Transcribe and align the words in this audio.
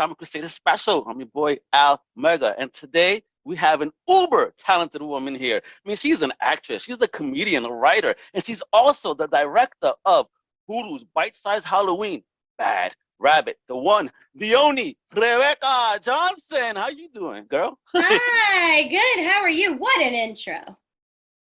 Comic 0.00 0.16
Crusader 0.16 0.48
special. 0.48 1.04
I'm 1.06 1.20
your 1.20 1.26
boy 1.26 1.58
Al 1.74 2.02
Mega, 2.16 2.54
and 2.58 2.72
today 2.72 3.22
we 3.44 3.54
have 3.56 3.82
an 3.82 3.92
uber 4.08 4.54
talented 4.56 5.02
woman 5.02 5.34
here. 5.34 5.60
I 5.62 5.86
mean, 5.86 5.98
she's 5.98 6.22
an 6.22 6.32
actress, 6.40 6.84
she's 6.84 7.02
a 7.02 7.08
comedian, 7.08 7.66
a 7.66 7.70
writer, 7.70 8.14
and 8.32 8.42
she's 8.42 8.62
also 8.72 9.12
the 9.12 9.26
director 9.26 9.92
of 10.06 10.26
Hulu's 10.70 11.04
Bite 11.14 11.36
Size 11.36 11.64
Halloween, 11.64 12.22
Bad 12.56 12.96
Rabbit, 13.18 13.58
the 13.68 13.76
one, 13.76 14.10
the 14.34 14.54
only 14.54 14.96
Rebecca 15.14 16.00
Johnson. 16.02 16.76
How 16.76 16.88
you 16.88 17.10
doing, 17.12 17.44
girl? 17.50 17.78
Hi, 17.94 18.88
good. 18.88 19.26
How 19.30 19.42
are 19.42 19.50
you? 19.50 19.76
What 19.76 20.00
an 20.00 20.14
intro. 20.14 20.78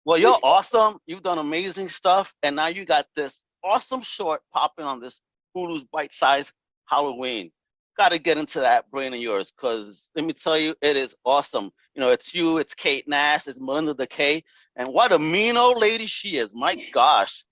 well, 0.04 0.18
you're 0.18 0.40
awesome. 0.44 0.98
You've 1.06 1.24
done 1.24 1.38
amazing 1.38 1.88
stuff, 1.88 2.34
and 2.44 2.58
now 2.58 2.68
you 2.68 2.84
got 2.84 3.08
this 3.16 3.32
awesome 3.64 4.02
short 4.02 4.42
popping 4.52 4.84
on 4.84 5.00
this 5.00 5.22
Hulu's 5.56 5.86
Bite 5.94 6.12
Size 6.12 6.52
Halloween. 6.88 7.50
Got 7.98 8.12
to 8.12 8.20
get 8.20 8.38
into 8.38 8.60
that 8.60 8.90
brain 8.90 9.14
of 9.14 9.20
yours, 9.20 9.52
because 9.56 10.08
let 10.16 10.26
me 10.26 10.34
tell 10.34 10.58
you, 10.58 10.76
it 10.82 10.98
is 10.98 11.16
awesome. 11.26 11.72
You 11.96 12.02
know, 12.02 12.10
it's 12.10 12.34
you, 12.34 12.58
it's 12.58 12.74
Kate 12.74 13.08
Nash, 13.08 13.48
it's 13.48 13.60
Melinda 13.60 13.94
DeKay, 13.94 14.44
and 14.76 14.90
what 14.90 15.12
a 15.12 15.20
mean 15.20 15.58
old 15.58 15.78
lady 15.78 16.08
she 16.08 16.38
is. 16.38 16.50
My 16.54 16.76
gosh. 16.94 17.46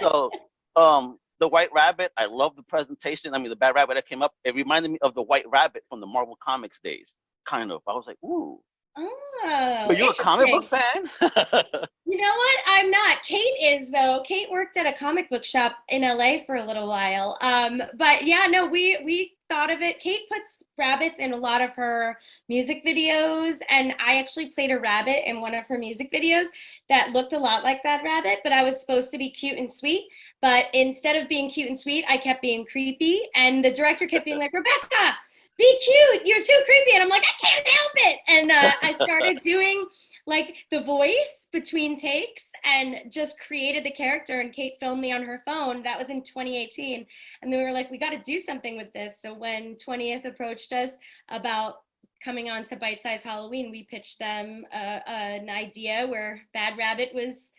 so, 0.00 0.30
um, 0.76 1.18
the 1.40 1.48
White 1.48 1.70
Rabbit, 1.74 2.12
I 2.16 2.26
love 2.26 2.54
the 2.54 2.62
presentation. 2.62 3.34
I 3.34 3.38
mean, 3.38 3.50
the 3.50 3.56
Bad 3.56 3.74
Rabbit 3.74 3.94
that 3.94 4.06
came 4.06 4.22
up, 4.22 4.32
it 4.44 4.54
reminded 4.54 4.92
me 4.92 4.98
of 5.02 5.14
the 5.14 5.22
White 5.22 5.46
Rabbit 5.50 5.82
from 5.88 6.00
the 6.00 6.06
Marvel 6.06 6.38
Comics 6.40 6.78
days, 6.82 7.16
kind 7.44 7.72
of. 7.72 7.82
I 7.88 7.92
was 7.92 8.04
like, 8.06 8.18
ooh. 8.24 8.60
Oh, 8.96 9.84
But 9.88 9.96
you're 9.96 10.10
a 10.10 10.14
comic 10.14 10.52
book 10.52 10.68
fan? 10.68 11.10
You 12.12 12.18
know 12.18 12.36
what? 12.36 12.56
I'm 12.66 12.90
not. 12.90 13.22
Kate 13.22 13.56
is 13.62 13.90
though. 13.90 14.22
Kate 14.26 14.50
worked 14.50 14.76
at 14.76 14.84
a 14.84 14.92
comic 14.92 15.30
book 15.30 15.46
shop 15.46 15.76
in 15.88 16.02
LA 16.02 16.44
for 16.44 16.56
a 16.56 16.66
little 16.66 16.86
while. 16.86 17.38
Um, 17.40 17.80
but 17.96 18.26
yeah, 18.26 18.46
no, 18.50 18.66
we 18.66 19.00
we 19.02 19.32
thought 19.52 19.70
of 19.70 19.82
it. 19.82 19.98
Kate 19.98 20.28
puts 20.30 20.62
rabbits 20.78 21.20
in 21.20 21.34
a 21.34 21.36
lot 21.36 21.60
of 21.60 21.74
her 21.74 22.18
music 22.48 22.82
videos, 22.84 23.58
and 23.68 23.94
I 24.04 24.18
actually 24.18 24.46
played 24.46 24.70
a 24.70 24.80
rabbit 24.80 25.28
in 25.28 25.42
one 25.42 25.54
of 25.54 25.66
her 25.66 25.76
music 25.76 26.10
videos 26.10 26.46
that 26.88 27.12
looked 27.12 27.34
a 27.34 27.38
lot 27.38 27.62
like 27.62 27.82
that 27.82 28.02
rabbit, 28.02 28.38
but 28.42 28.52
I 28.54 28.62
was 28.64 28.80
supposed 28.80 29.10
to 29.10 29.18
be 29.18 29.30
cute 29.30 29.58
and 29.58 29.70
sweet. 29.70 30.08
But 30.40 30.66
instead 30.72 31.16
of 31.16 31.28
being 31.28 31.50
cute 31.50 31.68
and 31.68 31.78
sweet, 31.78 32.06
I 32.08 32.16
kept 32.16 32.40
being 32.40 32.64
creepy, 32.64 33.20
and 33.34 33.62
the 33.62 33.70
director 33.70 34.06
kept 34.06 34.24
being 34.24 34.38
like, 34.38 34.54
Rebecca. 34.54 35.16
Be 35.58 35.78
cute. 35.84 36.26
You're 36.26 36.40
too 36.40 36.60
creepy. 36.64 36.92
And 36.94 37.02
I'm 37.02 37.10
like, 37.10 37.22
I 37.22 37.46
can't 37.46 37.68
help 37.68 37.92
it. 37.96 38.18
And 38.26 38.50
uh, 38.50 38.72
I 38.80 38.92
started 38.92 39.38
doing 39.42 39.84
like 40.26 40.56
the 40.70 40.80
voice 40.82 41.48
between 41.52 41.96
takes 41.96 42.48
and 42.64 43.10
just 43.10 43.40
created 43.40 43.84
the 43.84 43.90
character 43.90 44.40
and 44.40 44.52
kate 44.52 44.74
filmed 44.78 45.00
me 45.00 45.12
on 45.12 45.22
her 45.22 45.42
phone 45.44 45.82
that 45.82 45.98
was 45.98 46.10
in 46.10 46.22
2018 46.22 47.04
and 47.42 47.52
then 47.52 47.58
we 47.58 47.64
were 47.64 47.72
like 47.72 47.90
we 47.90 47.98
got 47.98 48.10
to 48.10 48.18
do 48.18 48.38
something 48.38 48.76
with 48.76 48.92
this 48.92 49.20
so 49.20 49.34
when 49.34 49.74
20th 49.76 50.24
approached 50.24 50.72
us 50.72 50.92
about 51.28 51.76
coming 52.24 52.50
on 52.50 52.62
to 52.62 52.76
bite 52.76 53.02
size 53.02 53.22
halloween 53.22 53.70
we 53.70 53.82
pitched 53.84 54.18
them 54.18 54.64
uh, 54.72 55.00
an 55.06 55.50
idea 55.50 56.06
where 56.06 56.40
bad 56.54 56.78
rabbit 56.78 57.10
was 57.12 57.50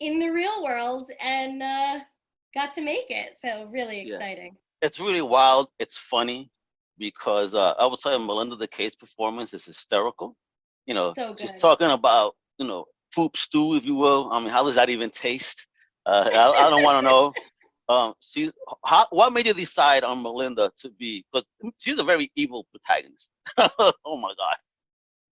in 0.00 0.18
the 0.18 0.28
real 0.28 0.62
world 0.62 1.08
and 1.20 1.62
uh, 1.62 1.98
got 2.54 2.72
to 2.72 2.82
make 2.82 3.10
it 3.10 3.36
so 3.36 3.68
really 3.70 4.00
exciting. 4.00 4.56
Yeah. 4.82 4.86
it's 4.88 5.00
really 5.00 5.22
wild. 5.22 5.68
It's 5.78 5.98
funny 5.98 6.50
because 6.98 7.54
uh, 7.54 7.74
I 7.78 7.86
would 7.86 8.00
say 8.00 8.16
Melinda 8.16 8.56
DeKay's 8.56 8.94
performance 8.94 9.52
is 9.52 9.64
hysterical. 9.64 10.36
You 10.86 10.94
know, 10.94 11.12
So 11.14 11.34
good. 11.34 11.58
talking 11.58 11.90
about 11.90 12.34
you 12.58 12.66
know 12.66 12.84
poop 13.14 13.36
stew, 13.36 13.76
if 13.76 13.84
you 13.84 13.94
will. 13.94 14.30
I 14.32 14.40
mean, 14.40 14.48
how 14.50 14.64
does 14.64 14.74
that 14.74 14.90
even 14.90 15.10
taste? 15.10 15.66
Uh, 16.06 16.28
I, 16.32 16.66
I 16.66 16.70
don't 16.70 16.82
want 16.82 16.98
to 17.04 17.10
know. 17.10 17.32
Um, 17.86 18.14
she, 18.20 18.50
how, 18.86 19.06
what 19.10 19.34
made 19.34 19.46
you 19.46 19.52
decide 19.52 20.04
on 20.04 20.22
Melinda 20.22 20.72
to 20.80 20.90
be? 20.98 21.22
Because 21.30 21.46
she's 21.76 21.98
a 21.98 22.02
very 22.02 22.32
evil 22.34 22.66
protagonist. 22.72 23.28
oh 23.58 24.16
my 24.16 24.32
god. 24.38 24.56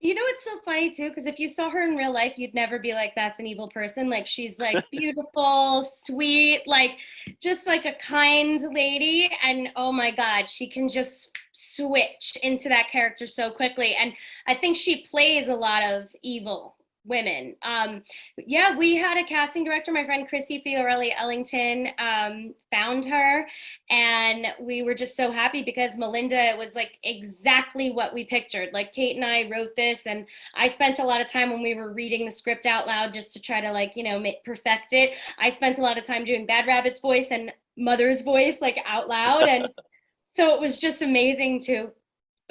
You 0.02 0.14
know, 0.14 0.22
it's 0.26 0.44
so 0.44 0.58
funny 0.64 0.90
too, 0.90 1.10
because 1.10 1.26
if 1.26 1.38
you 1.38 1.46
saw 1.46 1.70
her 1.70 1.86
in 1.86 1.94
real 1.94 2.12
life, 2.12 2.36
you'd 2.36 2.54
never 2.54 2.80
be 2.80 2.92
like, 2.92 3.14
that's 3.14 3.38
an 3.38 3.46
evil 3.46 3.68
person. 3.68 4.10
Like, 4.10 4.26
she's 4.26 4.58
like 4.58 4.84
beautiful, 4.90 5.84
sweet, 5.84 6.62
like 6.66 6.98
just 7.40 7.68
like 7.68 7.84
a 7.84 7.94
kind 7.94 8.60
lady. 8.72 9.30
And 9.44 9.68
oh 9.76 9.92
my 9.92 10.10
God, 10.10 10.48
she 10.48 10.66
can 10.66 10.88
just 10.88 11.38
switch 11.52 12.36
into 12.42 12.68
that 12.68 12.90
character 12.90 13.28
so 13.28 13.52
quickly. 13.52 13.94
And 13.94 14.12
I 14.48 14.54
think 14.54 14.76
she 14.76 15.02
plays 15.02 15.46
a 15.46 15.54
lot 15.54 15.84
of 15.84 16.12
evil 16.20 16.74
women. 17.04 17.56
Um, 17.62 18.02
yeah, 18.36 18.76
we 18.76 18.96
had 18.96 19.16
a 19.16 19.24
casting 19.24 19.64
director, 19.64 19.92
my 19.92 20.04
friend 20.04 20.28
Chrissy 20.28 20.62
Fiorelli 20.64 21.12
Ellington, 21.16 21.88
um, 21.98 22.54
found 22.70 23.04
her. 23.06 23.46
And 23.90 24.46
we 24.60 24.82
were 24.82 24.94
just 24.94 25.16
so 25.16 25.30
happy 25.30 25.62
because 25.62 25.96
Melinda 25.96 26.54
was 26.56 26.74
like 26.74 26.98
exactly 27.02 27.90
what 27.90 28.14
we 28.14 28.24
pictured. 28.24 28.70
Like 28.72 28.92
Kate 28.92 29.16
and 29.16 29.24
I 29.24 29.48
wrote 29.50 29.74
this, 29.76 30.06
and 30.06 30.26
I 30.54 30.66
spent 30.66 30.98
a 30.98 31.04
lot 31.04 31.20
of 31.20 31.30
time 31.30 31.50
when 31.50 31.62
we 31.62 31.74
were 31.74 31.92
reading 31.92 32.24
the 32.24 32.30
script 32.30 32.66
out 32.66 32.86
loud 32.86 33.12
just 33.12 33.32
to 33.32 33.40
try 33.40 33.60
to 33.60 33.72
like, 33.72 33.96
you 33.96 34.04
know, 34.04 34.22
perfect 34.44 34.92
it. 34.92 35.18
I 35.38 35.48
spent 35.48 35.78
a 35.78 35.82
lot 35.82 35.98
of 35.98 36.04
time 36.04 36.24
doing 36.24 36.46
Bad 36.46 36.66
Rabbit's 36.66 37.00
voice 37.00 37.28
and 37.30 37.52
Mother's 37.76 38.22
voice 38.22 38.60
like 38.60 38.78
out 38.86 39.08
loud. 39.08 39.48
And 39.48 39.68
so 40.34 40.54
it 40.54 40.60
was 40.60 40.78
just 40.78 41.02
amazing 41.02 41.60
to 41.62 41.90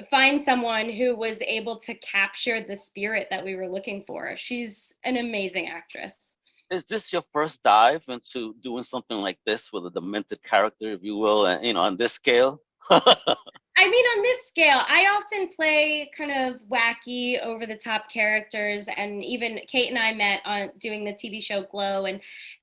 find 0.09 0.41
someone 0.41 0.89
who 0.89 1.15
was 1.15 1.41
able 1.41 1.77
to 1.77 1.93
capture 1.95 2.61
the 2.61 2.75
spirit 2.75 3.27
that 3.29 3.43
we 3.43 3.55
were 3.55 3.69
looking 3.69 4.03
for. 4.03 4.35
She's 4.37 4.93
an 5.03 5.17
amazing 5.17 5.67
actress. 5.67 6.37
Is 6.69 6.85
this 6.85 7.11
your 7.11 7.23
first 7.33 7.59
dive 7.63 8.03
into 8.07 8.55
doing 8.63 8.83
something 8.83 9.17
like 9.17 9.37
this 9.45 9.73
with 9.73 9.85
a 9.85 9.91
demented 9.91 10.41
character, 10.43 10.91
if 10.91 11.03
you 11.03 11.17
will, 11.17 11.45
and 11.45 11.65
you 11.65 11.73
know, 11.73 11.81
on 11.81 11.97
this 11.97 12.13
scale? 12.13 12.61
I 12.89 13.89
mean, 13.89 14.05
on 14.05 14.21
this 14.21 14.47
scale, 14.47 14.81
I 14.87 15.05
often 15.17 15.47
play 15.47 16.11
kind 16.15 16.31
of 16.31 16.61
wacky, 16.69 17.41
over 17.41 17.65
the 17.65 17.77
top 17.77 18.11
characters. 18.11 18.87
And 18.95 19.23
even 19.23 19.59
Kate 19.67 19.89
and 19.89 19.97
I 19.97 20.13
met 20.13 20.41
on 20.45 20.71
doing 20.77 21.03
the 21.03 21.13
TV 21.13 21.41
show 21.41 21.63
Glow. 21.63 22.05
And 22.05 22.21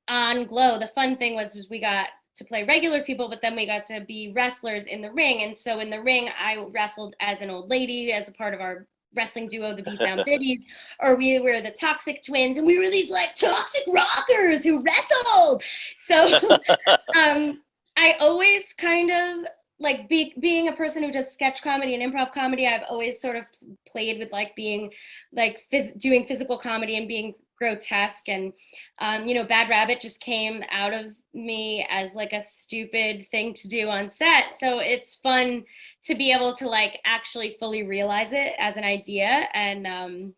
on 0.09 0.47
Glow, 0.47 0.79
the 0.79 0.89
fun 0.89 1.17
thing 1.17 1.35
was, 1.35 1.55
was 1.55 1.69
we 1.71 1.81
got 1.81 2.09
to 2.39 2.45
play 2.45 2.65
regular 2.65 3.03
people, 3.03 3.29
but 3.29 3.43
then 3.43 3.55
we 3.55 3.67
got 3.67 3.85
to 3.85 4.01
be 4.01 4.33
wrestlers 4.35 4.87
in 4.87 5.03
the 5.03 5.11
ring. 5.13 5.43
And 5.43 5.57
so 5.57 5.81
in 5.81 5.91
the 5.91 6.01
ring, 6.01 6.31
I 6.39 6.65
wrestled 6.71 7.15
as 7.21 7.41
an 7.41 7.51
old 7.51 7.69
lady 7.69 8.13
as 8.13 8.29
a 8.29 8.33
part 8.33 8.55
of 8.55 8.61
our 8.61 8.87
wrestling 9.15 9.49
duo, 9.49 9.75
the 9.75 9.83
Beatdown 9.83 10.25
Biddies, 10.27 10.65
or 11.01 11.17
we 11.17 11.39
were 11.41 11.61
the 11.61 11.71
Toxic 11.71 12.23
Twins, 12.25 12.57
and 12.57 12.67
we 12.67 12.79
were 12.79 12.91
these 12.91 13.11
like 13.11 13.35
toxic 13.35 13.83
rockers 13.89 14.65
who 14.65 14.83
wrestled. 14.83 15.63
So 15.97 16.59
um, 17.17 17.61
I 17.97 18.15
always 18.21 18.73
kind 18.75 19.11
of 19.11 19.47
like 19.81 20.09
be, 20.09 20.35
being 20.41 20.69
a 20.69 20.73
person 20.73 21.03
who 21.03 21.13
does 21.13 21.33
sketch 21.33 21.63
comedy 21.63 21.95
and 21.95 22.13
improv 22.13 22.33
comedy 22.33 22.67
i've 22.67 22.83
always 22.91 23.21
sort 23.21 23.37
of 23.37 23.45
played 23.87 24.19
with 24.19 24.33
like 24.33 24.55
being 24.57 24.91
like 25.33 25.65
phys- 25.73 25.97
doing 26.01 26.25
physical 26.25 26.59
comedy 26.59 26.97
and 26.97 27.07
being 27.07 27.33
grotesque 27.59 28.29
and 28.29 28.53
um, 29.01 29.27
you 29.27 29.35
know 29.35 29.45
bad 29.45 29.69
rabbit 29.69 30.01
just 30.01 30.21
came 30.21 30.63
out 30.71 30.95
of 30.95 31.07
me 31.35 31.87
as 31.91 32.15
like 32.15 32.33
a 32.33 32.41
stupid 32.41 33.27
thing 33.31 33.53
to 33.55 33.69
do 33.69 33.89
on 33.89 34.09
set. 34.09 34.59
So 34.59 34.79
it's 34.79 35.17
fun 35.17 35.65
to 36.05 36.15
be 36.15 36.33
able 36.33 36.55
to 36.55 36.69
like 36.69 37.01
actually 37.05 37.57
fully 37.59 37.83
realize 37.83 38.33
it 38.33 38.53
as 38.59 38.77
an 38.77 38.85
idea. 38.85 39.49
And 39.53 39.87
um 39.87 40.35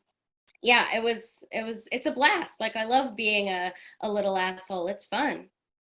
yeah 0.62 0.86
it 0.94 1.02
was 1.02 1.44
it 1.52 1.64
was 1.64 1.88
it's 1.92 2.06
a 2.06 2.12
blast. 2.12 2.60
Like 2.60 2.76
i 2.76 2.84
love 2.84 3.16
being 3.16 3.48
a, 3.48 3.72
a 4.00 4.10
little 4.10 4.36
asshole. 4.36 4.88
It's 4.88 5.06
fun 5.06 5.46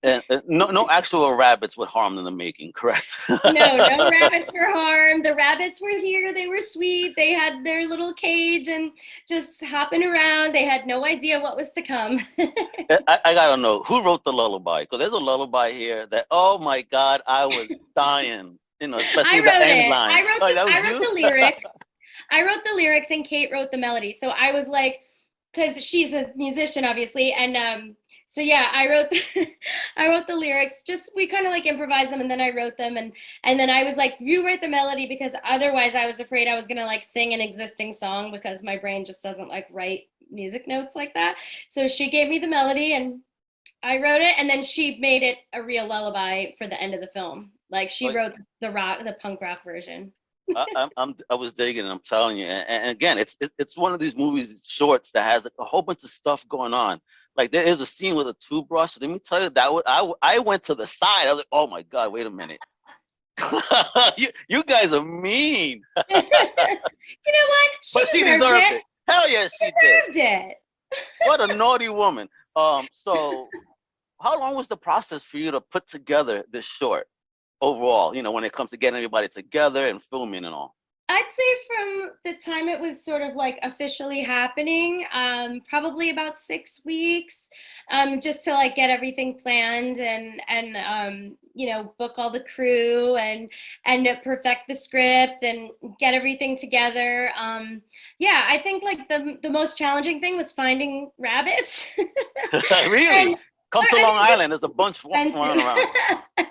and, 0.06 0.24
uh, 0.30 0.42
no, 0.48 0.68
no 0.68 0.88
actual 0.90 1.34
rabbits 1.36 1.76
were 1.78 1.86
harmed 1.86 2.18
in 2.20 2.26
the 2.26 2.32
making, 2.32 2.72
correct? 2.74 3.08
no, 3.30 3.38
no 3.52 4.10
rabbits 4.12 4.52
were 4.54 4.72
harmed. 4.72 5.26
The 5.26 5.36
rabbits 5.36 5.82
were 5.82 5.98
here. 6.00 6.34
They 6.34 6.48
were 6.48 6.60
sweet. 6.60 7.16
They 7.16 7.32
had 7.32 7.64
their 7.66 7.88
little 7.88 8.14
cage 8.14 8.68
and 8.68 8.92
just 9.28 9.64
hopping 9.66 10.04
around. 10.04 10.54
They 10.54 10.64
had 10.64 10.86
no 10.86 11.06
idea 11.06 11.40
what 11.40 11.58
was 11.58 11.72
to 11.72 11.82
come. 11.82 12.20
I, 13.08 13.20
I 13.26 13.34
gotta 13.34 13.58
know 13.58 13.84
who 13.84 14.04
wrote 14.04 14.24
the 14.24 14.34
lullaby 14.34 14.84
because 14.84 15.00
there's 15.00 15.14
a 15.14 15.18
lullaby 15.18 15.72
here 15.72 16.06
that 16.08 16.28
oh 16.32 16.58
my 16.60 16.82
god 16.84 17.22
I 17.28 17.46
was 17.46 17.68
dying 17.96 18.58
you 18.80 18.88
know 18.88 18.98
especially 18.98 19.40
I 19.40 19.42
the 19.42 19.54
end 19.54 19.88
it. 19.88 19.90
line. 19.90 20.10
I 20.12 20.22
wrote 20.22 20.42
Oh, 20.42 20.54
the, 20.54 20.72
I 20.72 20.82
wrote 20.82 21.02
you? 21.02 21.08
the 21.08 21.14
lyrics. 21.22 21.64
I 22.32 22.44
wrote 22.44 22.64
the 22.64 22.76
lyrics 22.76 23.12
and 23.12 23.26
Kate 23.26 23.50
wrote 23.52 23.72
the 23.72 23.78
melody. 23.78 24.14
So 24.14 24.30
I 24.30 24.52
was 24.52 24.68
like, 24.68 25.02
because 25.54 25.84
she's 25.84 26.14
a 26.14 26.32
musician, 26.36 26.84
obviously, 26.86 27.32
and 27.32 27.56
um, 27.56 27.96
so 28.28 28.42
yeah, 28.42 28.70
I 28.74 28.90
wrote 28.90 29.10
the, 29.10 29.48
I 29.98 30.10
wrote 30.10 30.28
the 30.28 30.36
lyrics. 30.36 30.84
Just 30.84 31.12
we 31.16 31.28
kind 31.28 31.46
of 31.46 31.52
like 31.52 31.66
improvised 31.66 32.12
them, 32.12 32.22
and 32.22 32.30
then 32.30 32.42
I 32.42 32.52
wrote 32.52 32.78
them, 32.78 32.98
and 32.98 33.14
and 33.44 33.60
then 33.60 33.70
I 33.70 33.84
was 33.84 33.98
like, 33.98 34.16
you 34.20 34.46
write 34.46 34.62
the 34.62 34.68
melody 34.68 35.08
because 35.08 35.34
otherwise 35.44 35.96
I 35.96 36.06
was 36.06 36.20
afraid 36.20 36.48
I 36.48 36.56
was 36.56 36.68
gonna 36.68 36.86
like 36.86 37.04
sing 37.04 37.34
an 37.34 37.42
existing 37.42 37.94
song 37.94 38.32
because 38.32 38.64
my 38.64 38.78
brain 38.78 39.06
just 39.06 39.22
doesn't 39.22 39.48
like 39.48 39.68
write 39.72 40.04
music 40.32 40.68
notes 40.68 40.96
like 40.96 41.14
that. 41.14 41.38
So 41.68 41.88
she 41.88 42.10
gave 42.10 42.30
me 42.30 42.40
the 42.40 42.48
melody 42.48 42.94
and 42.94 43.22
I 43.84 44.02
wrote 44.02 44.22
it, 44.22 44.36
and 44.40 44.50
then 44.50 44.64
she 44.64 44.98
made 45.00 45.22
it 45.22 45.38
a 45.54 45.62
real 45.62 45.88
lullaby 45.88 46.52
for 46.58 46.68
the 46.68 46.82
end 46.82 46.94
of 46.96 47.02
the 47.02 47.08
film. 47.08 47.52
Like 47.70 47.90
she 47.90 48.14
wrote 48.14 48.34
the 48.62 48.72
rock, 48.72 49.04
the 49.04 49.14
punk 49.14 49.42
rock 49.42 49.64
version. 49.64 50.12
I, 50.56 50.66
I'm, 50.76 50.90
I'm 50.98 51.16
I 51.30 51.36
was 51.36 51.54
digging. 51.54 51.86
I'm 51.86 52.00
telling 52.00 52.38
you, 52.38 52.46
and, 52.46 52.68
and 52.68 52.90
again, 52.90 53.18
it's 53.18 53.36
it, 53.40 53.52
it's 53.58 53.78
one 53.78 53.94
of 53.94 54.00
these 54.00 54.16
movies 54.16 54.60
shorts 54.64 55.12
that 55.14 55.24
has 55.24 55.46
a 55.46 55.64
whole 55.64 55.82
bunch 55.82 56.04
of 56.04 56.10
stuff 56.10 56.48
going 56.48 56.74
on. 56.74 57.00
Like 57.38 57.52
there 57.52 57.64
is 57.64 57.82
a 57.82 57.86
scene 57.86 58.16
with 58.16 58.28
a 58.28 58.36
toothbrush. 58.40 58.98
Let 59.00 59.10
me 59.10 59.20
tell 59.20 59.42
you 59.42 59.50
that 59.50 59.74
was, 59.74 59.84
I 59.86 60.12
I 60.22 60.40
went 60.40 60.64
to 60.66 60.76
the 60.76 60.88
side. 60.88 61.28
I 61.28 61.34
was 61.34 61.40
like, 61.40 61.48
oh 61.52 61.68
my 61.68 61.82
god, 61.84 62.14
wait 62.14 62.26
a 62.26 62.32
minute. 62.32 62.60
you, 64.18 64.30
you 64.48 64.64
guys 64.64 64.94
are 64.94 65.04
mean. 65.04 65.82
you 66.10 66.22
know 66.22 67.48
what? 67.48 67.70
She 67.82 68.00
but 68.00 68.08
she 68.08 68.24
deserved, 68.24 68.44
it. 68.44 68.74
it. 68.76 68.82
Hell 69.08 69.30
yes, 69.30 69.52
she 69.62 69.72
did. 69.82 70.04
Deserved 70.08 70.18
it. 70.18 70.58
What 71.26 71.42
a 71.42 71.56
naughty 71.56 71.90
woman. 71.90 72.30
Um, 72.56 72.88
so 73.04 73.50
how 74.22 74.40
long 74.40 74.56
was 74.56 74.68
the 74.68 74.78
process 74.78 75.24
for 75.24 75.38
you 75.38 75.52
to 75.52 75.60
put 75.60 75.90
together 75.90 76.46
this 76.52 76.66
short 76.66 77.08
overall? 77.62 78.16
You 78.16 78.24
know, 78.24 78.32
when 78.32 78.46
it 78.46 78.54
comes 78.54 78.70
to 78.72 78.78
getting 78.78 78.98
everybody 78.98 79.28
together 79.28 79.88
and 79.88 80.02
filming 80.10 80.46
and 80.46 80.54
all. 80.54 80.76
I'd 81.08 81.30
say 81.30 81.44
from 81.68 82.12
the 82.24 82.34
time 82.34 82.68
it 82.68 82.80
was 82.80 83.04
sort 83.04 83.22
of 83.22 83.36
like 83.36 83.60
officially 83.62 84.22
happening, 84.24 85.06
um, 85.14 85.62
probably 85.70 86.10
about 86.10 86.36
six 86.38 86.82
weeks, 86.84 87.50
um, 87.92 88.20
just 88.20 88.44
to 88.46 88.54
like 88.54 88.76
get 88.76 88.90
everything 88.90 89.36
planned 89.36 90.00
and 90.00 90.42
and 90.48 90.76
um, 90.78 91.38
you 91.54 91.70
know 91.70 91.94
book 92.00 92.14
all 92.18 92.32
the 92.32 92.40
crew 92.40 93.18
and 93.18 93.50
and 93.86 94.08
perfect 94.24 94.68
the 94.68 94.74
script 94.74 95.44
and 95.44 95.70
get 96.00 96.16
everything 96.16 96.58
together. 96.58 97.32
Um, 97.38 97.84
yeah, 98.18 98.46
I 98.48 98.58
think 98.60 98.84
like 98.84 99.08
the 99.08 99.38
the 99.44 99.50
most 99.50 99.78
challenging 99.78 100.20
thing 100.20 100.38
was 100.38 100.52
finding 100.52 101.12
rabbits. 101.20 101.88
really? 102.90 103.32
And- 103.34 103.38
Come 103.72 103.84
to 103.90 103.98
I 103.98 104.02
Long 104.04 104.16
mean, 104.16 104.32
Island. 104.32 104.52
There's 104.54 104.64
a 104.64 104.68
bunch 104.70 105.04
running 105.04 105.36
around. 105.36 105.88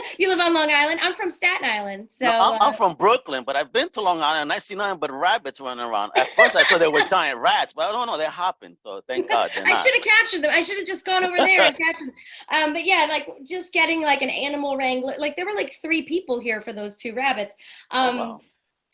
you 0.18 0.28
live 0.28 0.38
on 0.40 0.54
Long 0.54 0.70
Island. 0.70 1.00
I'm 1.02 1.14
from 1.14 1.30
Staten 1.30 1.64
Island, 1.68 2.10
so 2.10 2.26
No, 2.26 2.40
I'm, 2.40 2.54
uh, 2.54 2.58
I'm 2.66 2.74
from 2.74 2.94
Brooklyn, 2.96 3.44
but 3.44 3.56
I've 3.56 3.72
been 3.72 3.88
to 3.90 4.00
Long 4.00 4.20
Island 4.20 4.42
and 4.42 4.52
I 4.52 4.58
see 4.58 4.74
nothing 4.74 4.98
but 4.98 5.10
rabbits 5.12 5.60
running 5.60 5.84
around. 5.84 6.12
At 6.16 6.28
first, 6.30 6.54
I 6.56 6.64
thought 6.64 6.78
they 6.80 6.88
were 6.88 7.04
giant 7.08 7.38
rats, 7.40 7.72
but 7.74 7.88
I 7.88 7.92
don't 7.92 8.06
know. 8.06 8.16
They're 8.18 8.30
hopping, 8.30 8.76
so 8.82 9.00
thank 9.08 9.28
God 9.30 9.50
I 9.56 9.74
should 9.74 9.94
have 9.94 10.04
captured 10.04 10.42
them. 10.42 10.50
I 10.52 10.62
should 10.62 10.78
have 10.78 10.86
just 10.86 11.04
gone 11.04 11.24
over 11.24 11.36
there 11.36 11.62
and 11.62 11.76
captured 11.84 12.08
them. 12.08 12.14
Um, 12.52 12.72
but 12.72 12.84
yeah, 12.84 13.06
like 13.08 13.28
just 13.44 13.72
getting 13.72 14.02
like 14.02 14.22
an 14.22 14.30
animal 14.30 14.76
wrangler. 14.76 15.14
Like 15.18 15.36
there 15.36 15.46
were 15.46 15.54
like 15.54 15.74
three 15.80 16.02
people 16.02 16.40
here 16.40 16.60
for 16.60 16.72
those 16.72 16.96
two 16.96 17.14
rabbits. 17.14 17.54
Oh, 17.90 18.08
Um, 18.08 18.18
wow. 18.18 18.40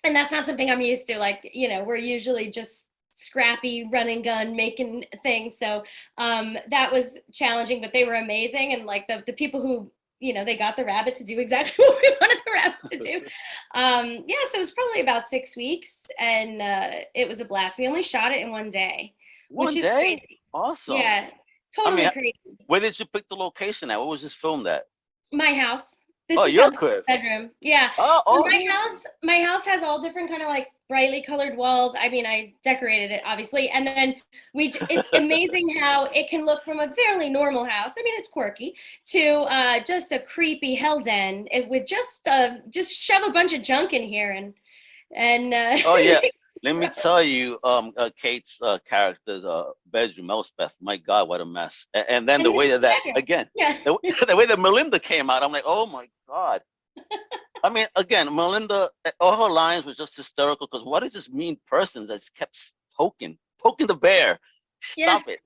and 0.04 0.14
that's 0.16 0.32
not 0.32 0.46
something 0.46 0.70
I'm 0.70 0.80
used 0.80 1.06
to. 1.08 1.18
Like, 1.18 1.50
you 1.52 1.68
know, 1.68 1.84
we're 1.84 1.96
usually 1.96 2.50
just 2.50 2.88
scrappy 3.14 3.88
running 3.92 4.22
gun 4.22 4.56
making 4.56 5.04
things. 5.22 5.56
So 5.58 5.84
um 6.18 6.56
that 6.70 6.90
was 6.90 7.18
challenging, 7.32 7.80
but 7.80 7.92
they 7.92 8.04
were 8.04 8.14
amazing. 8.14 8.72
And 8.72 8.84
like 8.86 9.06
the 9.06 9.22
the 9.26 9.32
people 9.34 9.60
who 9.60 9.92
you 10.22 10.32
know 10.32 10.44
they 10.44 10.56
got 10.56 10.76
the 10.76 10.84
rabbit 10.84 11.14
to 11.16 11.24
do 11.24 11.38
exactly 11.40 11.84
what 11.84 11.98
we 12.00 12.16
wanted 12.20 12.38
the 12.46 12.52
rabbit 12.52 12.78
to 12.86 12.98
do 12.98 13.16
um 13.74 14.06
yeah 14.28 14.36
so 14.48 14.56
it 14.56 14.58
was 14.60 14.70
probably 14.70 15.00
about 15.00 15.26
six 15.26 15.56
weeks 15.56 16.02
and 16.18 16.62
uh 16.62 16.90
it 17.14 17.26
was 17.28 17.40
a 17.40 17.44
blast 17.44 17.78
we 17.78 17.88
only 17.88 18.02
shot 18.02 18.30
it 18.32 18.40
in 18.40 18.50
one 18.50 18.70
day 18.70 19.14
One 19.50 19.66
which 19.66 19.76
is 19.76 19.84
day? 19.84 19.90
crazy 20.18 20.40
Awesome. 20.54 20.96
yeah 20.96 21.28
totally 21.74 22.06
I- 22.06 22.10
crazy 22.10 22.38
Where 22.66 22.80
did 22.80 22.98
you 22.98 23.06
pick 23.06 23.28
the 23.28 23.34
location 23.36 23.90
at? 23.90 23.98
What 23.98 24.08
was 24.08 24.22
this 24.22 24.34
filmed 24.34 24.66
at? 24.68 24.84
my 25.32 25.54
house 25.54 26.01
this 26.28 26.38
oh, 26.38 26.44
is 26.44 26.54
your 26.54 26.70
crib. 26.70 27.04
bedroom. 27.06 27.50
Yeah. 27.60 27.90
Oh, 27.98 28.22
so 28.26 28.38
oh, 28.38 28.42
my 28.42 28.64
house 28.68 29.04
my 29.22 29.42
house 29.42 29.64
has 29.64 29.82
all 29.82 30.00
different 30.00 30.30
kind 30.30 30.42
of 30.42 30.48
like 30.48 30.68
brightly 30.88 31.22
colored 31.22 31.56
walls. 31.56 31.94
I 31.98 32.08
mean 32.08 32.26
i 32.26 32.54
decorated 32.62 33.10
it 33.10 33.22
obviously. 33.24 33.68
And 33.70 33.86
then 33.86 34.14
we 34.54 34.72
it's 34.88 35.08
amazing 35.14 35.76
how 35.78 36.04
it 36.06 36.30
can 36.30 36.44
look 36.44 36.64
from 36.64 36.80
a 36.80 36.92
fairly 36.92 37.28
normal 37.28 37.64
house. 37.64 37.92
I 37.98 38.02
mean 38.02 38.14
it's 38.16 38.28
quirky 38.28 38.74
to 39.06 39.46
uh 39.48 39.80
just 39.84 40.12
a 40.12 40.18
creepy 40.18 40.74
hell 40.74 41.00
den 41.00 41.48
it 41.50 41.68
would 41.68 41.86
just 41.86 42.26
uh 42.28 42.56
just 42.70 42.92
shove 42.92 43.22
a 43.24 43.32
bunch 43.32 43.52
of 43.52 43.62
junk 43.62 43.92
in 43.92 44.02
here 44.02 44.32
and 44.32 44.54
and 45.14 45.52
uh 45.52 45.76
Oh, 45.86 45.96
yeah. 45.96 46.20
Let 46.64 46.76
me 46.76 46.88
tell 46.88 47.22
you, 47.22 47.58
um, 47.64 47.92
uh, 47.96 48.10
Kate's 48.20 48.56
uh, 48.62 48.78
character's 48.88 49.44
uh, 49.44 49.70
bedroom, 49.86 50.30
Elspeth. 50.30 50.72
My 50.80 50.96
God, 50.96 51.28
what 51.28 51.40
a 51.40 51.44
mess! 51.44 51.86
A- 51.94 52.08
And, 52.10 52.28
then 52.28 52.36
And 52.40 52.46
the 52.46 52.52
way 52.52 52.70
that, 52.70 52.80
that 52.80 52.98
again, 53.16 53.48
yeah 53.56 53.78
the, 53.84 53.94
way- 53.94 54.14
the 54.28 54.36
way 54.36 54.46
that 54.46 54.58
Melinda 54.60 55.00
came 55.00 55.28
out, 55.28 55.42
I'm 55.42 55.50
like, 55.52 55.64
oh 55.66 55.86
my 55.86 56.08
God. 56.28 56.60
I 57.64 57.68
mean, 57.70 57.86
again, 57.96 58.32
Melinda, 58.34 58.90
uh, 59.04 59.10
all 59.20 59.36
her 59.46 59.52
lines 59.52 59.84
was 59.84 59.96
just 59.96 60.16
hysterical 60.16 60.68
because 60.70 60.84
what 60.84 61.02
is 61.02 61.12
this 61.12 61.28
mean 61.28 61.56
person 61.66 62.06
that's 62.06 62.28
kept 62.30 62.72
poking, 62.96 63.38
poking 63.60 63.86
the 63.88 63.94
bear? 63.94 64.38
Yeah. 64.96 65.06
Stop 65.18 65.28
it. 65.28 65.40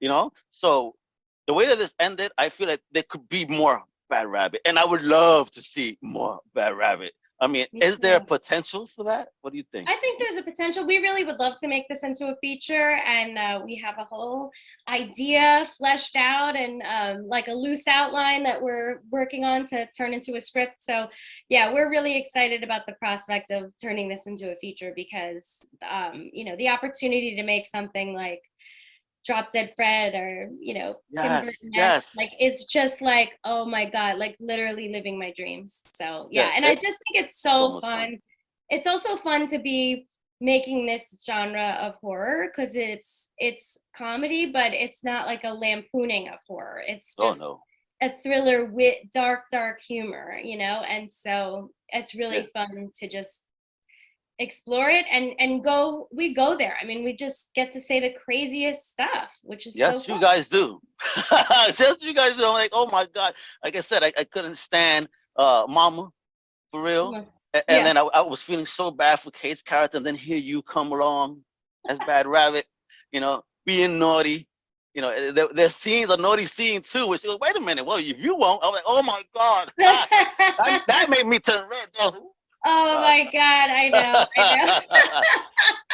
You 0.00 0.08
know? 0.08 0.32
So 0.52 0.94
the 1.46 1.54
way 1.54 1.66
that 1.66 1.78
this 1.78 1.92
ended, 2.00 2.30
I 2.38 2.48
feel 2.48 2.68
like 2.68 2.82
there 2.92 3.04
could 3.08 3.28
be 3.28 3.44
more 3.46 3.82
Bad 4.08 4.28
Rabbit. 4.28 4.60
And 4.64 4.78
I 4.78 4.84
would 4.84 5.02
love 5.02 5.50
to 5.52 5.62
see 5.62 5.98
more 6.02 6.40
Bad 6.54 6.76
Rabbit. 6.76 7.12
I 7.38 7.46
mean, 7.46 7.66
Me 7.72 7.82
is 7.82 7.98
there 7.98 8.18
potential 8.20 8.88
for 8.94 9.04
that? 9.04 9.28
What 9.42 9.52
do 9.52 9.58
you 9.58 9.64
think? 9.70 9.90
I 9.90 9.96
think 9.96 10.18
there's 10.18 10.36
a 10.36 10.42
potential. 10.42 10.86
We 10.86 10.98
really 10.98 11.24
would 11.24 11.38
love 11.38 11.54
to 11.60 11.68
make 11.68 11.86
this 11.88 12.02
into 12.02 12.26
a 12.26 12.36
feature, 12.40 12.98
and 13.06 13.36
uh, 13.36 13.60
we 13.62 13.76
have 13.76 13.96
a 13.98 14.04
whole 14.04 14.50
idea 14.88 15.66
fleshed 15.76 16.16
out 16.16 16.56
and 16.56 16.82
um, 16.82 17.28
like 17.28 17.48
a 17.48 17.52
loose 17.52 17.86
outline 17.86 18.42
that 18.44 18.62
we're 18.62 19.00
working 19.10 19.44
on 19.44 19.66
to 19.66 19.86
turn 19.96 20.14
into 20.14 20.36
a 20.36 20.40
script. 20.40 20.76
So, 20.80 21.08
yeah, 21.50 21.72
we're 21.72 21.90
really 21.90 22.16
excited 22.16 22.62
about 22.62 22.86
the 22.86 22.94
prospect 22.94 23.50
of 23.50 23.72
turning 23.82 24.08
this 24.08 24.26
into 24.26 24.52
a 24.52 24.56
feature 24.56 24.92
because, 24.96 25.46
um, 25.88 26.30
you 26.32 26.44
know, 26.44 26.56
the 26.56 26.68
opportunity 26.68 27.36
to 27.36 27.42
make 27.42 27.66
something 27.66 28.14
like 28.14 28.40
Drop 29.26 29.50
Dead 29.50 29.72
Fred 29.74 30.14
or 30.14 30.50
you 30.60 30.74
know 30.74 30.96
Tim 31.16 31.46
Burton 31.46 31.70
yes. 31.72 32.14
like 32.16 32.30
it's 32.38 32.64
just 32.64 33.02
like 33.02 33.32
oh 33.44 33.64
my 33.64 33.84
god, 33.84 34.18
like 34.18 34.36
literally 34.40 34.90
living 34.90 35.18
my 35.18 35.32
dreams. 35.36 35.82
So 35.94 36.28
yeah, 36.30 36.48
Yeah, 36.48 36.52
and 36.56 36.64
I 36.64 36.74
just 36.74 36.98
think 36.98 37.24
it's 37.24 37.40
so 37.40 37.80
fun 37.80 37.80
fun. 37.80 38.18
it's 38.70 38.86
also 38.86 39.16
fun 39.16 39.46
to 39.48 39.58
be 39.58 40.06
making 40.40 40.86
this 40.86 41.18
genre 41.24 41.78
of 41.80 41.94
horror 42.00 42.48
because 42.50 42.76
it's 42.76 43.30
it's 43.38 43.78
comedy 43.96 44.52
but 44.52 44.72
it's 44.74 45.02
not 45.02 45.26
like 45.26 45.44
a 45.44 45.52
lampooning 45.52 46.28
of 46.28 46.38
horror 46.46 46.82
it's 46.86 47.14
oh 47.18 47.28
just 47.28 47.40
no. 47.40 47.58
a 48.02 48.10
thriller 48.22 48.66
with 48.66 48.96
dark 49.14 49.44
dark 49.50 49.80
humor 49.80 50.38
you 50.42 50.58
know 50.58 50.82
and 50.88 51.10
so 51.10 51.70
it's 51.88 52.14
really 52.14 52.46
fun 52.52 52.90
to 52.94 53.08
just 53.08 53.44
explore 54.38 54.90
it 54.90 55.06
and 55.10 55.32
and 55.38 55.64
go 55.64 56.08
we 56.12 56.34
go 56.34 56.56
there 56.58 56.76
i 56.80 56.84
mean 56.84 57.02
we 57.04 57.14
just 57.16 57.50
get 57.54 57.72
to 57.72 57.80
say 57.80 58.00
the 58.00 58.12
craziest 58.22 58.90
stuff 58.90 59.38
which 59.42 59.66
is 59.66 59.74
so 59.74 59.78
Yes, 59.78 60.08
you 60.08 60.20
guys 60.20 60.46
do. 60.46 60.80
yes, 61.32 61.96
you 62.00 62.14
guys 62.14 62.36
do. 62.36 62.44
I'm 62.44 62.52
like, 62.52 62.70
oh 62.72 62.88
my 62.90 63.06
God. 63.14 63.34
Like 63.64 63.76
I 63.76 63.80
said, 63.80 64.02
I, 64.02 64.12
I 64.16 64.24
couldn't 64.24 64.56
stand 64.56 65.08
uh 65.36 65.64
Mama 65.68 66.10
for 66.70 66.82
real. 66.82 67.12
Mhm. 67.12 67.26
A- 67.54 67.70
And, 67.70 67.78
Yeah. 67.78 67.84
then 67.84 67.96
I, 67.96 68.02
I 68.02 68.20
was 68.20 68.42
feeling 68.42 68.66
so 68.66 68.90
bad 68.90 69.20
for 69.20 69.30
Kate's 69.30 69.62
character, 69.62 69.96
and 69.96 70.04
then 70.06 70.14
here 70.16 70.36
you 70.38 70.60
come 70.62 70.92
along 70.92 71.40
as 71.88 71.98
Bad 72.00 72.26
Rabbit, 72.36 72.66
you 73.12 73.20
know, 73.20 73.42
being 73.64 73.98
naughty. 73.98 74.48
You 74.94 75.02
know, 75.02 75.32
there, 75.32 75.48
there's 75.54 75.76
scenes, 75.76 76.10
a 76.10 76.16
naughty 76.16 76.46
scene 76.46 76.80
too, 76.82 77.06
where 77.06 77.18
she 77.18 77.26
goes, 77.26 77.38
wait 77.40 77.56
a 77.56 77.60
minute, 77.60 77.84
well, 77.86 77.98
if 77.98 78.18
you 78.18 78.34
won't, 78.34 78.60
I'm 78.64 78.72
like, 78.72 78.84
oh 78.86 79.02
my 79.02 79.22
God. 79.34 79.72
that, 79.78 80.82
that 80.86 81.10
made 81.10 81.26
me 81.26 81.38
turn 81.38 81.68
red. 81.68 81.88
Oh 82.68 83.00
my 83.00 83.24
god 83.32 83.70
i 83.70 83.88
know 83.88 84.26
i 84.36 84.64
know 84.64 84.80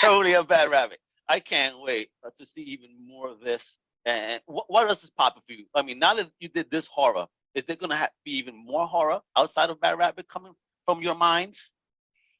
totally 0.02 0.35
a 0.35 0.43
bad 0.43 0.71
rabbit. 0.71 0.99
I 1.29 1.41
can't 1.41 1.81
wait 1.81 2.09
uh, 2.26 2.31
to 2.38 2.47
see 2.47 2.62
even 2.62 2.91
more 3.07 3.29
of 3.29 3.41
this. 3.41 3.76
And 4.05 4.41
what, 4.47 4.67
what 4.69 4.88
else 4.88 5.05
is 5.05 5.11
popping 5.11 5.43
for 5.47 5.52
you? 5.52 5.67
I 5.75 5.83
mean, 5.83 5.99
now 5.99 6.14
that 6.14 6.29
you 6.41 6.49
did 6.49 6.71
this 6.71 6.87
horror, 6.87 7.26
is 7.55 7.64
there 7.67 7.76
gonna 7.76 8.09
be 8.25 8.33
even 8.33 8.57
more 8.57 8.87
horror 8.87 9.21
outside 9.37 9.71
of 9.71 9.81
Bad 9.81 9.99
Rabbit 9.99 10.26
coming 10.29 10.52
from 10.85 11.02
your 11.02 11.14
minds? 11.14 11.73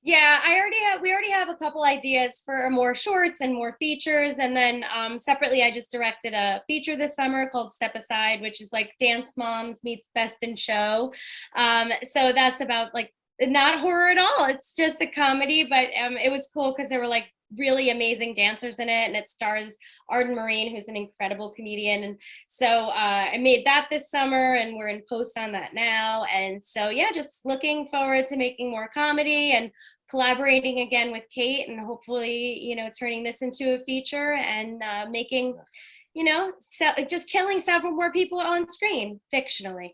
Yeah, 0.05 0.41
I 0.45 0.59
already 0.59 0.81
have. 0.81 1.01
We 1.01 1.13
already 1.13 1.31
have 1.31 1.49
a 1.49 1.55
couple 1.55 1.85
ideas 1.85 2.43
for 2.45 2.69
more 2.71 2.93
shorts 2.93 3.41
and 3.41 3.55
more 3.55 3.77
features, 3.79 4.41
and 4.41 4.57
then 4.57 4.85
um, 4.93 5.17
separately, 5.17 5.63
I 5.63 5.71
just 5.71 5.93
directed 5.93 6.35
a 6.35 6.61
feature 6.67 6.97
this 6.97 7.15
summer 7.15 7.49
called 7.49 7.71
Step 7.71 7.95
Aside, 7.95 8.41
which 8.41 8.61
is 8.61 8.71
like 8.73 8.91
Dance 8.99 9.35
Moms 9.37 9.79
meets 9.85 10.09
Best 10.13 10.35
in 10.43 10.57
Show. 10.57 11.13
Um, 11.55 11.93
so 12.03 12.33
that's 12.35 12.61
about 12.61 12.93
like 12.95 13.13
not 13.41 13.81
horror 13.81 14.09
at 14.09 14.19
all. 14.19 14.47
It's 14.47 14.75
just 14.77 15.01
a 15.01 15.07
comedy, 15.07 15.67
but 15.69 15.89
um, 16.01 16.17
it 16.17 16.31
was 16.31 16.49
cool 16.53 16.75
because 16.75 16.89
there 16.89 17.01
were 17.01 17.09
like 17.09 17.27
really 17.59 17.91
amazing 17.91 18.35
dancers 18.35 18.79
in 18.79 18.89
it, 18.89 19.07
and 19.07 19.17
it 19.17 19.29
stars 19.29 19.77
Arden 20.09 20.37
Myrin, 20.37 20.73
who's 20.73 20.89
an 20.89 20.97
incredible 20.97 21.53
comedian. 21.55 22.05
And 22.05 22.19
so 22.47 22.67
uh, 22.67 23.31
I 23.33 23.39
made 23.39 23.67
that 23.67 23.89
this 23.91 24.11
summer, 24.11 24.55
and 24.55 24.77
we're 24.77 24.89
in 24.89 25.03
post 25.09 25.37
on 25.39 25.53
that 25.53 25.75
now. 25.75 26.25
And 26.25 26.63
so 26.63 26.89
yeah, 26.89 27.11
just 27.13 27.45
looking 27.45 27.89
forward 27.89 28.27
to 28.29 28.37
making 28.37 28.71
more 28.71 28.89
comedy 28.93 29.53
and 29.53 29.71
collaborating 30.11 30.81
again 30.81 31.13
with 31.13 31.27
Kate, 31.35 31.69
and 31.69 31.81
hopefully 31.81 32.59
you 32.61 32.77
know 32.77 32.89
turning 32.99 33.23
this 33.23 33.43
into 33.43 33.75
a 33.75 33.85
feature 33.85 34.35
and 34.35 34.83
uh, 34.83 35.07
making 35.11 35.57
you 36.15 36.25
know 36.25 36.53
se- 36.59 37.07
just 37.09 37.29
killing 37.29 37.59
several 37.59 37.93
more 37.93 38.13
people 38.13 38.39
on 38.39 38.69
screen 38.69 39.21
fictionally. 39.33 39.91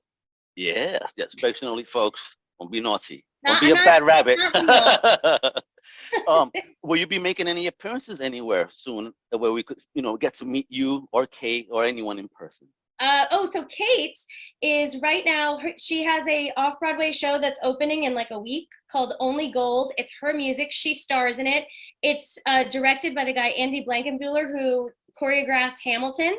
Yes, 0.56 1.00
yes, 1.16 1.34
fictionally, 1.36 1.86
folks. 1.86 2.20
Don't 2.60 2.70
be 2.72 2.80
naughty. 2.80 3.24
Don't 3.44 3.54
Not- 3.54 3.62
be 3.62 3.70
a 3.70 3.74
not- 3.74 3.84
bad 3.84 4.02
rabbit. 4.02 4.38
um, 6.28 6.50
will 6.82 6.98
you 6.98 7.06
be 7.06 7.18
making 7.18 7.48
any 7.48 7.66
appearances 7.68 8.20
anywhere 8.20 8.68
soon 8.72 9.12
where 9.30 9.52
we 9.52 9.62
could, 9.62 9.78
you 9.94 10.02
know, 10.02 10.16
get 10.16 10.36
to 10.38 10.44
meet 10.44 10.66
you 10.68 11.06
or 11.12 11.26
Kate 11.26 11.68
or 11.70 11.84
anyone 11.84 12.18
in 12.18 12.28
person? 12.28 12.68
Uh, 13.00 13.26
oh, 13.30 13.44
so 13.44 13.64
Kate 13.66 14.18
is 14.60 15.00
right 15.00 15.24
now. 15.24 15.56
Her, 15.58 15.70
she 15.78 16.02
has 16.02 16.26
a 16.26 16.50
off 16.56 16.80
Broadway 16.80 17.12
show 17.12 17.38
that's 17.38 17.60
opening 17.62 18.02
in 18.04 18.14
like 18.14 18.32
a 18.32 18.38
week 18.40 18.66
called 18.90 19.12
Only 19.20 19.52
Gold. 19.52 19.92
It's 19.96 20.12
her 20.20 20.34
music. 20.34 20.68
She 20.72 20.94
stars 20.94 21.38
in 21.38 21.46
it. 21.46 21.64
It's 22.02 22.36
uh, 22.46 22.64
directed 22.64 23.14
by 23.14 23.24
the 23.24 23.32
guy 23.32 23.48
Andy 23.50 23.84
Blankenbuehler 23.88 24.50
who 24.50 24.90
choreographed 25.20 25.78
Hamilton, 25.84 26.34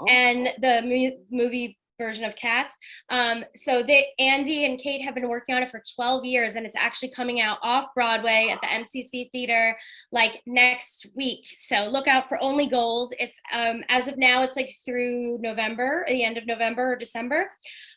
Oh, 0.00 0.06
and 0.08 0.48
the 0.60 0.82
mu- 0.82 1.18
movie 1.36 1.76
version 1.98 2.24
of 2.24 2.36
Cats. 2.36 2.76
Um, 3.10 3.44
so 3.54 3.82
they 3.82 4.08
Andy 4.18 4.64
and 4.64 4.78
Kate 4.78 5.02
have 5.02 5.14
been 5.14 5.28
working 5.28 5.54
on 5.54 5.62
it 5.62 5.70
for 5.70 5.82
12 5.94 6.24
years, 6.24 6.56
and 6.56 6.66
it's 6.66 6.76
actually 6.76 7.10
coming 7.10 7.40
out 7.40 7.58
off 7.62 7.86
Broadway 7.94 8.48
at 8.52 8.60
the 8.60 8.68
MCC 8.68 9.30
Theater 9.30 9.76
like 10.12 10.42
next 10.46 11.06
week. 11.16 11.46
So 11.56 11.88
look 11.90 12.08
out 12.08 12.28
for 12.28 12.40
Only 12.42 12.66
Gold. 12.66 13.12
It's 13.18 13.38
um, 13.52 13.82
as 13.88 14.08
of 14.08 14.18
now, 14.18 14.42
it's 14.42 14.56
like 14.56 14.74
through 14.84 15.38
November, 15.40 16.04
the 16.08 16.24
end 16.24 16.38
of 16.38 16.46
November 16.46 16.92
or 16.92 16.96
December. 16.96 17.50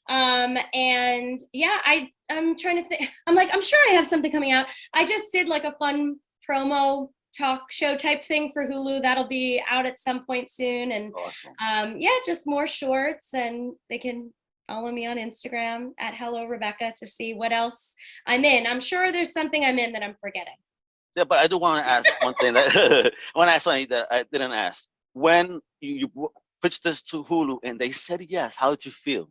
Um, 0.10 0.58
and 0.74 1.38
yeah, 1.54 1.80
I 1.84 2.10
I'm 2.30 2.58
trying 2.58 2.84
to 2.84 2.90
think. 2.90 3.10
I'm 3.28 3.36
like 3.36 3.50
I'm 3.52 3.62
sure 3.62 3.80
I 3.90 3.94
have 3.94 4.08
something 4.08 4.32
coming 4.32 4.52
out. 4.52 4.68
I 4.94 5.06
just 5.06 5.32
did 5.32 5.50
like 5.50 5.64
a 5.64 5.76
fun 5.80 6.18
promo 6.50 7.10
talk 7.38 7.72
show 7.72 7.96
type 7.96 8.24
thing 8.24 8.52
for 8.54 8.68
Hulu. 8.68 9.02
That'll 9.02 9.28
be 9.28 9.62
out 9.70 9.86
at 9.86 10.00
some 10.00 10.26
point 10.26 10.50
soon. 10.50 10.92
And 10.92 11.14
Awesome. 11.14 11.54
um, 11.66 11.98
yeah, 11.98 12.18
just 12.26 12.48
more 12.48 12.68
shorts, 12.68 13.34
and 13.34 13.74
they 13.90 13.98
can 13.98 14.34
follow 14.68 14.92
me 14.92 15.06
on 15.08 15.18
Instagram 15.18 15.92
at 16.00 16.14
Hello 16.14 16.46
Rebecca 16.46 16.94
to 16.98 17.08
see 17.08 17.34
what 17.34 17.52
else 17.52 17.96
I'm 18.26 18.44
in. 18.44 18.68
I'm 18.68 18.82
sure 18.82 19.12
there's 19.12 19.32
something 19.32 19.64
I'm 19.64 19.80
in 19.80 19.92
that 19.94 20.04
I'm 20.04 20.16
forgetting. 20.20 20.56
Yeah, 21.16 21.24
but 21.24 21.40
I 21.40 21.48
do 21.48 21.58
want 21.58 21.86
to 21.86 21.92
ask 21.92 22.08
one 22.24 22.34
thing 22.36 22.54
that 22.54 22.68
I 22.76 23.12
want 23.38 23.50
to 23.50 23.54
ask 23.54 23.64
something 23.64 23.88
that 23.90 24.08
I 24.12 24.24
didn't 24.32 24.52
ask. 24.52 24.84
When 25.14 25.60
you, 25.82 26.10
you 26.16 26.32
pitched 26.62 26.84
this 26.84 27.02
to 27.04 27.24
Hulu 27.24 27.58
and 27.64 27.80
they 27.80 27.92
said 27.92 28.26
yes, 28.30 28.56
how 28.56 28.72
did 28.72 28.86
you 28.86 28.92
feel? 28.92 29.30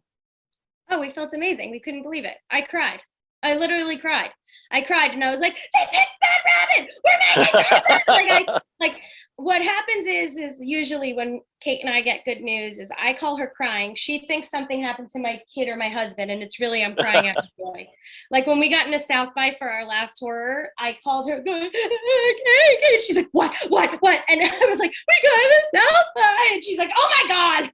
Oh, 0.91 1.01
we 1.01 1.11
felt 1.11 1.35
amazing. 1.35 1.71
We 1.71 1.81
couldn't 1.81 2.03
believe 2.03 2.25
it. 2.25 2.37
I 2.51 2.63
cried. 2.63 3.01
I 3.43 3.57
literally 3.57 3.97
cried. 3.97 4.31
I 4.71 4.81
cried 4.81 5.13
and 5.13 5.23
I 5.23 5.31
was 5.31 5.41
like, 5.41 5.57
they 5.75 5.85
picked 5.93 6.11
Bad 6.21 6.41
Rabbit. 6.47 6.93
We're 7.05 7.37
making 7.37 7.53
Bad 7.53 7.83
Rabbit. 7.89 8.09
like 8.09 8.31
I 8.31 8.61
like 8.81 9.03
what 9.37 9.61
happens 9.61 10.07
is 10.07 10.39
is 10.39 10.59
usually 10.61 11.13
when 11.13 11.41
Kate 11.61 11.81
and 11.85 11.93
I 11.93 12.01
get 12.01 12.25
good 12.25 12.41
news 12.41 12.79
is 12.79 12.91
I 12.99 13.13
call 13.13 13.37
her 13.37 13.53
crying. 13.55 13.95
She 13.95 14.27
thinks 14.27 14.49
something 14.49 14.83
happened 14.83 15.11
to 15.11 15.19
my 15.19 15.41
kid 15.55 15.69
or 15.69 15.77
my 15.77 15.89
husband, 15.89 16.31
and 16.31 16.43
it's 16.43 16.59
really 16.59 16.83
I'm 16.83 16.97
crying 16.97 17.29
out 17.29 17.37
of 17.37 17.45
joy. 17.59 17.87
Like 18.31 18.47
when 18.47 18.59
we 18.59 18.71
got 18.71 18.87
into 18.87 18.99
South 18.99 19.29
by 19.37 19.55
for 19.59 19.69
our 19.69 19.85
last 19.87 20.19
horror, 20.21 20.71
I 20.79 20.97
called 21.05 21.29
her, 21.29 21.43
going, 21.43 21.71
Kate, 21.71 22.79
Kate. 22.83 23.01
She's 23.03 23.17
like, 23.17 23.29
what, 23.33 23.55
what, 23.69 23.97
what? 24.01 24.23
And 24.29 24.41
I 24.45 24.67
was 24.67 24.79
like, 24.79 24.93
we 25.07 25.29
got 25.29 25.37
to 25.37 25.83
South 25.83 26.07
by, 26.17 26.49
and 26.53 26.65
she's 26.65 26.79
like, 26.79 26.91
oh 26.97 27.11
my 27.23 27.29
god, 27.29 27.73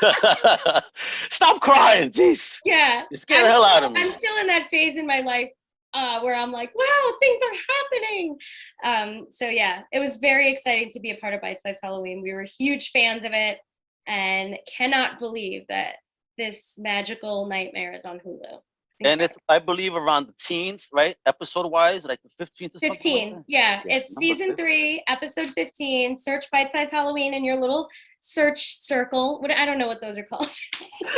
Stop 1.30 1.60
crying, 1.60 2.10
jeez. 2.10 2.56
yeah. 2.64 3.04
You 3.10 3.16
scared 3.16 3.44
the 3.44 3.48
hell 3.48 3.64
out 3.64 3.76
still- 3.78 3.86
of 3.88 3.92
me. 3.92 4.00
I'm 4.02 4.10
still 4.10 4.36
in 4.38 4.46
that 4.48 4.68
phase 4.70 4.96
in 4.96 5.06
my 5.06 5.20
life 5.20 5.50
uh, 5.94 6.20
where 6.20 6.34
I'm 6.34 6.52
like, 6.52 6.72
wow, 6.74 7.12
things 7.20 7.40
are 7.42 7.74
happening. 7.74 8.38
Um, 8.84 9.26
so 9.30 9.48
yeah, 9.48 9.82
it 9.92 9.98
was 9.98 10.16
very 10.16 10.50
exciting 10.52 10.90
to 10.90 11.00
be 11.00 11.10
a 11.10 11.16
part 11.16 11.34
of 11.34 11.40
Bite 11.40 11.60
Size 11.62 11.80
Halloween. 11.82 12.22
We 12.22 12.32
were 12.32 12.44
huge 12.44 12.90
fans 12.90 13.24
of 13.24 13.32
it 13.32 13.58
and 14.06 14.56
cannot 14.76 15.18
believe 15.18 15.64
that 15.68 15.96
this 16.36 16.74
magical 16.78 17.46
nightmare 17.46 17.92
is 17.92 18.04
on 18.04 18.20
Hulu. 18.20 18.60
And 19.04 19.22
it's, 19.22 19.36
I 19.48 19.58
believe, 19.58 19.94
around 19.94 20.26
the 20.26 20.34
teens, 20.44 20.88
right? 20.92 21.16
Episode 21.26 21.66
wise, 21.66 22.04
like 22.04 22.20
the 22.22 22.44
15th 22.44 22.76
or 22.76 22.80
something. 22.80 22.90
like 22.90 22.98
15. 23.02 23.34
that? 23.34 23.44
Yeah, 23.46 23.82
Yeah, 23.84 23.96
it's 23.98 24.10
number 24.10 24.20
season 24.20 24.48
15. 24.48 24.56
three, 24.56 25.04
episode 25.08 25.48
15. 25.50 26.16
Search 26.16 26.50
Bite 26.50 26.72
Size 26.72 26.90
Halloween 26.90 27.34
in 27.34 27.44
your 27.44 27.60
little 27.60 27.88
search 28.20 28.78
circle. 28.80 29.40
What 29.40 29.50
I 29.50 29.64
don't 29.64 29.78
know 29.78 29.86
what 29.86 30.00
those 30.00 30.18
are 30.18 30.24
called. 30.24 30.48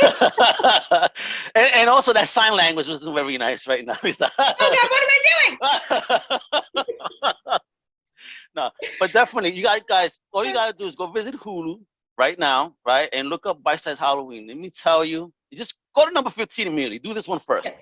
and, 1.55 1.73
and 1.73 1.89
also 1.89 2.13
that 2.13 2.29
sign 2.29 2.53
language 2.55 2.87
wasn't 2.87 3.15
very 3.15 3.37
nice 3.37 3.67
right 3.67 3.85
now. 3.85 3.97
Oh 4.03 4.13
God, 4.19 4.55
what 4.59 5.03
am 5.03 5.09
I 5.09 5.97
doing? 5.97 7.59
no, 8.55 8.69
but 8.99 9.11
definitely, 9.13 9.53
you 9.53 9.63
guys, 9.63 9.81
guys, 9.87 10.11
all 10.31 10.45
you 10.45 10.53
gotta 10.53 10.77
do 10.77 10.85
is 10.85 10.95
go 10.95 11.07
visit 11.07 11.35
Hulu 11.35 11.79
right 12.17 12.37
now, 12.37 12.75
right, 12.85 13.09
and 13.13 13.29
look 13.29 13.45
up 13.45 13.63
Bite 13.63 13.81
Size 13.81 13.97
Halloween. 13.97 14.47
Let 14.47 14.57
me 14.57 14.69
tell 14.69 15.03
you, 15.03 15.31
you 15.49 15.57
just 15.57 15.73
go 15.95 16.05
to 16.05 16.11
number 16.11 16.29
15 16.29 16.67
immediately. 16.67 16.99
Do 16.99 17.13
this 17.13 17.27
one 17.27 17.39
first. 17.39 17.67
Okay. 17.67 17.77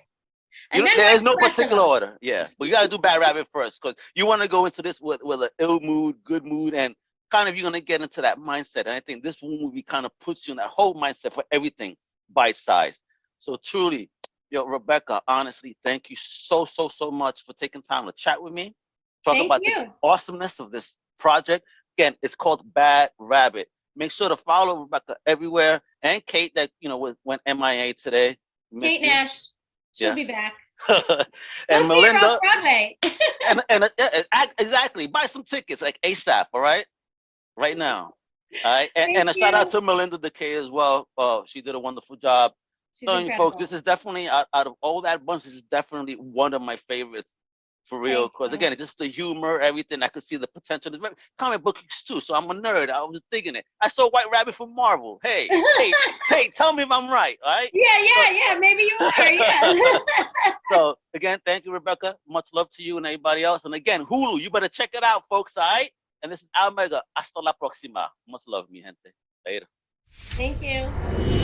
You 0.74 0.80
And 0.80 0.84
know, 0.86 0.86
then 0.86 0.98
there's 0.98 1.24
no 1.24 1.36
particular 1.36 1.82
order. 1.82 2.18
Yeah, 2.22 2.48
but 2.58 2.66
you 2.66 2.74
gotta 2.74 2.88
do 2.88 2.98
Bad 2.98 3.20
Rabbit 3.20 3.48
first 3.54 3.80
because 3.82 3.96
you 4.16 4.26
want 4.26 4.42
to 4.42 4.48
go 4.48 4.66
into 4.66 4.82
this 4.82 5.00
with 5.00 5.22
with 5.24 5.44
an 5.44 5.50
ill 5.60 5.80
mood, 5.80 6.18
good 6.24 6.44
mood, 6.44 6.74
and 6.74 6.96
kind 7.32 7.48
of 7.48 7.56
you're 7.56 7.64
gonna 7.64 7.82
get 7.82 8.02
into 8.02 8.22
that 8.22 8.40
mindset. 8.40 8.82
And 8.82 8.90
I 8.90 9.00
think 9.00 9.24
this 9.24 9.38
movie 9.44 9.84
kind 9.84 10.06
of 10.06 10.12
puts 10.20 10.48
you 10.48 10.54
in 10.54 10.58
that 10.58 10.70
whole 10.70 10.96
mindset 10.96 11.34
for 11.34 11.44
everything 11.52 11.96
bite 12.34 12.58
size. 12.58 13.00
So 13.40 13.58
truly, 13.64 14.10
yo, 14.50 14.66
Rebecca, 14.66 15.22
honestly, 15.28 15.78
thank 15.84 16.10
you 16.10 16.16
so 16.20 16.66
so 16.66 16.90
so 16.90 17.12
much 17.12 17.46
for 17.46 17.54
taking 17.54 17.82
time 17.82 18.06
to 18.06 18.12
chat 18.14 18.42
with 18.42 18.54
me, 18.54 18.76
talk 19.24 19.36
Thank 19.36 19.46
about 19.46 19.64
you. 19.64 19.74
the 19.76 19.92
awesomeness 20.04 20.60
of 20.60 20.72
this 20.72 20.94
project. 21.20 21.66
Again, 21.98 22.16
it's 22.22 22.36
called 22.36 22.64
Bad 22.74 23.12
Rabbit. 23.20 23.68
Make 24.00 24.12
sure 24.12 24.30
to 24.30 24.38
follow 24.38 24.84
Rebecca 24.84 25.18
everywhere 25.26 25.82
and 26.02 26.26
Kate 26.26 26.54
that 26.56 26.72
you 26.80 26.88
know 26.88 27.14
went 27.26 27.42
MIA 27.46 27.94
today. 27.94 28.38
Kate. 28.80 29.02
Nash. 29.02 29.50
She'll 29.92 30.16
be 30.16 30.24
back. 30.24 30.54
and 30.88 30.98
we'll 31.90 32.02
see 32.02 32.08
her 32.08 32.14
Melinda, 32.14 32.40
Broadway. 32.42 32.98
and 33.50 33.62
and 33.68 33.84
uh, 33.84 34.48
exactly, 34.58 35.08
buy 35.08 35.26
some 35.26 35.44
tickets 35.44 35.82
like 35.82 36.00
ASAP, 36.06 36.46
all 36.54 36.62
right, 36.62 36.86
right 37.58 37.78
now, 37.78 38.14
all 38.64 38.74
right. 38.74 38.90
And, 38.96 39.18
and 39.18 39.30
a 39.30 39.34
shout 39.34 39.54
out 39.54 39.70
to 39.72 39.82
Melinda 39.82 40.18
DeKay 40.18 40.64
as 40.64 40.72
well. 40.72 41.10
Uh, 41.18 41.42
she 41.46 41.62
did 41.62 41.76
a 41.76 41.80
wonderful 41.80 42.16
job. 42.16 42.54
She's 42.98 43.06
Telling 43.06 43.26
you 43.26 43.36
folks, 43.36 43.58
this 43.58 43.74
is 43.74 43.82
definitely 43.82 44.30
out, 44.30 44.48
out 44.54 44.68
of 44.68 44.74
all 44.82 45.02
that 45.02 45.26
bunch, 45.26 45.44
this 45.44 45.54
is 45.54 45.64
definitely 45.64 46.14
one 46.14 46.54
of 46.54 46.62
my 46.62 46.78
favorites 46.78 47.28
for 47.90 48.00
real. 48.00 48.28
Because 48.28 48.54
again, 48.54 48.72
it's 48.72 48.82
just 48.82 48.98
the 48.98 49.08
humor, 49.08 49.60
everything. 49.60 50.04
I 50.04 50.08
could 50.08 50.24
see 50.24 50.38
the 50.38 50.48
potential. 50.48 50.94
Comic 51.38 51.64
books 51.64 52.04
too, 52.04 52.22
so 52.22 52.36
I'm 52.36 52.50
a 52.50 52.54
nerd. 52.54 52.90
I 52.90 53.02
was 53.02 53.22
digging 53.32 53.56
it. 53.56 53.66
I 53.82 53.90
saw 53.90 54.10
White 54.10 54.30
Rabbit 54.32 54.56
from 54.56 54.76
Marvel. 54.76 55.20
Hey, 55.24 55.48
hey, 55.50 55.94
hey, 56.30 56.50
tell 56.50 56.72
me 56.72 56.84
if 56.84 56.92
I'm 56.92 57.10
right, 57.10 57.38
all 57.44 57.52
right? 57.52 57.70
Yeah, 57.74 57.98
yeah, 58.00 58.30
yeah. 58.32 58.60
Maybe 58.60 58.84
you 58.84 58.98
are. 59.00 59.14
Yeah. 59.40 59.98
So 60.72 60.96
again, 61.14 61.40
thank 61.46 61.66
you, 61.66 61.74
Rebecca. 61.74 62.16
Much 62.28 62.50
love 62.54 62.70
to 62.72 62.84
you 62.84 62.98
and 62.98 63.06
everybody 63.06 63.44
else. 63.44 63.66
And 63.66 63.74
again, 63.74 64.06
Hulu, 64.06 64.40
you 64.40 64.50
better 64.50 64.70
check 64.70 64.92
it 64.94 65.04
out, 65.04 65.24
folks. 65.30 65.54
All 65.58 65.64
right. 65.64 65.90
And 66.22 66.32
this 66.32 66.42
is 66.42 66.50
Almega. 66.56 67.02
Hasta 67.16 67.40
la 67.40 67.54
próxima. 67.54 68.08
Much 68.28 68.42
love, 68.48 68.68
mi 68.70 68.82
gente. 68.82 69.14
Later. 69.46 69.68
Thank 70.36 70.62
you. 70.62 71.39